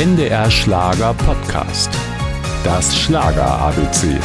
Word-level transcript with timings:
NDR 0.00 0.50
Schlager 0.50 1.12
Podcast. 1.12 1.90
Das 2.64 2.96
Schlager 2.96 3.44
ABC. 3.44 4.18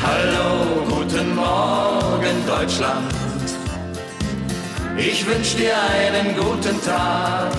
Hallo, 0.00 0.84
guten 0.88 1.34
Morgen 1.34 2.46
Deutschland. 2.46 3.12
Ich 4.96 5.26
wünsche 5.26 5.56
dir 5.56 5.74
einen 5.74 6.36
guten 6.36 6.80
Tag. 6.82 7.50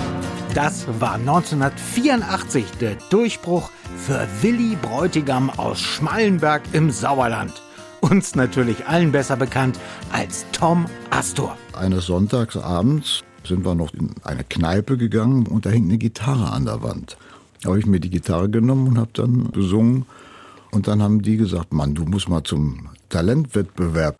Das 0.54 0.86
war 0.98 1.16
1984 1.16 2.64
der 2.80 2.94
Durchbruch 3.10 3.70
für 3.94 4.26
Willi 4.40 4.74
Bräutigam 4.80 5.50
aus 5.50 5.80
Schmallenberg 5.80 6.62
im 6.72 6.90
Sauerland. 6.90 7.52
Uns 8.00 8.34
natürlich 8.34 8.86
allen 8.86 9.12
besser 9.12 9.36
bekannt 9.36 9.78
als 10.10 10.46
Tom 10.52 10.86
Astor. 11.10 11.58
Eines 11.78 12.06
Sonntagsabends 12.06 13.22
sind 13.44 13.64
wir 13.64 13.74
noch 13.74 13.92
in 13.94 14.10
eine 14.22 14.44
Kneipe 14.44 14.96
gegangen 14.96 15.46
und 15.46 15.66
da 15.66 15.70
hing 15.70 15.84
eine 15.84 15.98
Gitarre 15.98 16.52
an 16.52 16.66
der 16.66 16.82
Wand. 16.82 17.16
Da 17.62 17.70
habe 17.70 17.78
ich 17.78 17.86
mir 17.86 18.00
die 18.00 18.10
Gitarre 18.10 18.48
genommen 18.48 18.88
und 18.88 18.98
habe 18.98 19.10
dann 19.12 19.50
gesungen. 19.52 20.06
Und 20.70 20.88
dann 20.88 21.02
haben 21.02 21.22
die 21.22 21.36
gesagt, 21.36 21.72
Mann, 21.72 21.94
du 21.94 22.04
musst 22.04 22.28
mal 22.28 22.44
zum 22.44 22.88
Talentwettbewerb. 23.08 24.16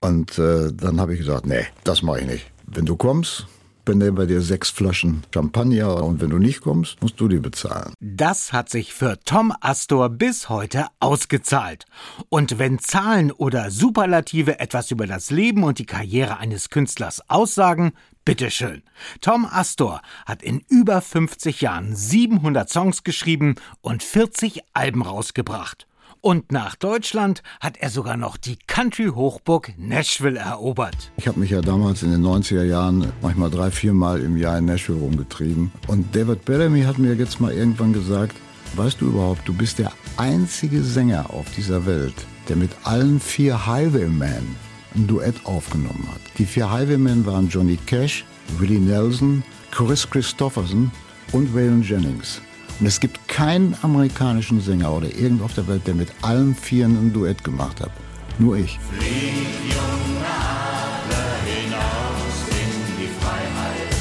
Und 0.00 0.38
äh, 0.38 0.72
dann 0.72 1.00
habe 1.00 1.12
ich 1.12 1.20
gesagt, 1.20 1.46
nee, 1.46 1.64
das 1.84 2.02
mache 2.02 2.20
ich 2.20 2.26
nicht. 2.26 2.50
Wenn 2.66 2.86
du 2.86 2.96
kommst, 2.96 3.46
benehmen 3.84 4.16
wir 4.16 4.26
dir 4.26 4.40
sechs 4.40 4.70
Flaschen 4.70 5.22
Champagner 5.32 6.02
und 6.02 6.20
wenn 6.20 6.30
du 6.30 6.38
nicht 6.38 6.60
kommst, 6.60 7.00
musst 7.02 7.20
du 7.20 7.28
die 7.28 7.38
bezahlen. 7.38 7.94
Das 8.00 8.52
hat 8.52 8.68
sich 8.68 8.94
für 8.94 9.18
Tom 9.24 9.52
Astor 9.60 10.08
bis 10.08 10.48
heute 10.48 10.86
ausgezahlt. 11.00 11.86
Und 12.28 12.58
wenn 12.58 12.78
Zahlen 12.78 13.32
oder 13.32 13.70
Superlative 13.70 14.60
etwas 14.60 14.90
über 14.90 15.06
das 15.06 15.30
Leben 15.30 15.64
und 15.64 15.78
die 15.78 15.86
Karriere 15.86 16.38
eines 16.38 16.70
Künstlers 16.70 17.28
aussagen, 17.28 17.92
bitteschön. 18.24 18.82
Tom 19.20 19.46
Astor 19.46 20.00
hat 20.26 20.42
in 20.42 20.60
über 20.68 21.00
50 21.00 21.60
Jahren 21.60 21.94
700 21.94 22.68
Songs 22.68 23.04
geschrieben 23.04 23.56
und 23.80 24.02
40 24.02 24.62
Alben 24.72 25.02
rausgebracht. 25.02 25.86
Und 26.24 26.52
nach 26.52 26.76
Deutschland 26.76 27.42
hat 27.58 27.78
er 27.78 27.90
sogar 27.90 28.16
noch 28.16 28.36
die 28.36 28.56
Country-Hochburg 28.68 29.72
Nashville 29.76 30.38
erobert. 30.38 31.10
Ich 31.16 31.26
habe 31.26 31.40
mich 31.40 31.50
ja 31.50 31.60
damals 31.60 32.04
in 32.04 32.12
den 32.12 32.22
90er 32.22 32.62
Jahren 32.62 33.12
manchmal 33.20 33.50
drei, 33.50 33.72
vier 33.72 33.92
Mal 33.92 34.22
im 34.22 34.36
Jahr 34.36 34.56
in 34.58 34.66
Nashville 34.66 35.00
rumgetrieben. 35.00 35.72
Und 35.88 36.14
David 36.14 36.44
Bellamy 36.44 36.82
hat 36.82 36.98
mir 36.98 37.14
jetzt 37.14 37.40
mal 37.40 37.52
irgendwann 37.52 37.92
gesagt, 37.92 38.36
weißt 38.76 39.00
du 39.00 39.06
überhaupt, 39.06 39.48
du 39.48 39.52
bist 39.52 39.80
der 39.80 39.92
einzige 40.16 40.84
Sänger 40.84 41.28
auf 41.30 41.46
dieser 41.56 41.86
Welt, 41.86 42.14
der 42.48 42.54
mit 42.54 42.70
allen 42.84 43.18
vier 43.18 43.66
Highwaymen 43.66 44.54
ein 44.94 45.08
Duett 45.08 45.44
aufgenommen 45.44 46.06
hat. 46.08 46.20
Die 46.38 46.46
vier 46.46 46.70
Highwaymen 46.70 47.26
waren 47.26 47.48
Johnny 47.48 47.78
Cash, 47.86 48.24
Willie 48.58 48.78
Nelson, 48.78 49.42
Chris 49.72 50.08
Christopherson 50.08 50.92
und 51.32 51.52
Waylon 51.52 51.82
Jennings. 51.82 52.40
Und 52.80 52.86
es 52.86 53.00
gibt 53.00 53.28
keinen 53.28 53.76
amerikanischen 53.82 54.60
Sänger 54.60 54.92
oder 54.92 55.14
irgend 55.14 55.42
auf 55.42 55.54
der 55.54 55.68
Welt, 55.68 55.86
der 55.86 55.94
mit 55.94 56.08
allen 56.22 56.54
Vieren 56.54 56.96
ein 56.96 57.12
Duett 57.12 57.44
gemacht 57.44 57.80
hat. 57.80 57.90
Nur 58.38 58.56
ich. 58.56 58.78
Flieg, 58.90 59.34
junger 59.68 60.26
Adler, 60.26 61.36
hinaus 61.46 62.36
in 62.50 62.96
die 62.98 63.10
Freiheit. 63.20 63.92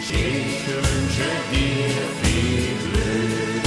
Ich 0.00 0.66
wünsche 0.66 1.30
dir 1.50 1.94
viel 2.22 2.74
Glück. 2.90 3.62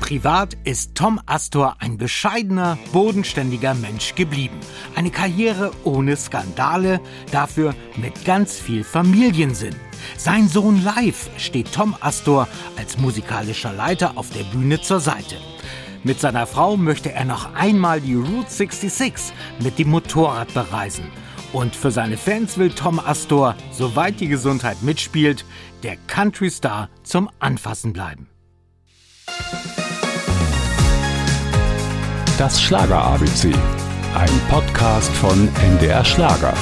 Privat 0.00 0.56
ist 0.64 0.94
Tom 0.94 1.20
Astor 1.26 1.76
ein 1.78 1.98
bescheidener, 1.98 2.78
bodenständiger 2.92 3.74
Mensch 3.74 4.14
geblieben. 4.14 4.56
Eine 4.96 5.10
Karriere 5.10 5.70
ohne 5.84 6.16
Skandale, 6.16 7.00
dafür 7.30 7.74
mit 7.96 8.24
ganz 8.24 8.58
viel 8.58 8.84
Familiensinn. 8.84 9.76
Sein 10.16 10.48
Sohn 10.48 10.82
Live 10.84 11.30
steht 11.36 11.72
Tom 11.72 11.96
Astor 12.00 12.48
als 12.76 12.98
musikalischer 12.98 13.72
Leiter 13.72 14.12
auf 14.16 14.30
der 14.30 14.44
Bühne 14.44 14.80
zur 14.80 15.00
Seite. 15.00 15.36
Mit 16.04 16.20
seiner 16.20 16.46
Frau 16.46 16.76
möchte 16.76 17.12
er 17.12 17.24
noch 17.24 17.54
einmal 17.54 18.00
die 18.00 18.14
Route 18.14 18.50
66 18.50 19.34
mit 19.60 19.78
dem 19.78 19.90
Motorrad 19.90 20.52
bereisen. 20.52 21.04
Und 21.52 21.76
für 21.76 21.90
seine 21.90 22.16
Fans 22.16 22.56
will 22.58 22.70
Tom 22.70 22.98
Astor, 22.98 23.54
soweit 23.70 24.18
die 24.20 24.28
Gesundheit 24.28 24.82
mitspielt, 24.82 25.44
der 25.82 25.96
Country 26.06 26.50
Star 26.50 26.88
zum 27.02 27.28
Anfassen 27.38 27.92
bleiben. 27.92 28.28
Das 32.38 32.60
Schlager 32.60 33.02
ABC. 33.04 33.52
Ein 34.14 34.40
Podcast 34.48 35.10
von 35.12 35.48
NDR 35.62 36.04
Schlager. 36.04 36.54